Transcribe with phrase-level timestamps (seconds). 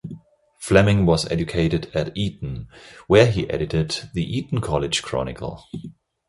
[0.57, 2.67] Fleming was educated at Eton,
[3.05, 5.67] where he edited the "Eton College Chronicle".